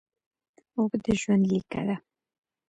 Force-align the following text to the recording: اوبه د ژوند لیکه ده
اوبه 0.77 0.97
د 1.05 1.07
ژوند 1.21 1.43
لیکه 1.51 1.81
ده 1.87 1.95